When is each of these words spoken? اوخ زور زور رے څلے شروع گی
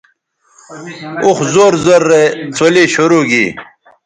اوخ 1.23 1.37
زور 1.53 1.73
زور 1.83 2.01
رے 2.09 2.23
څلے 2.55 2.83
شروع 2.93 3.23
گی 3.29 3.45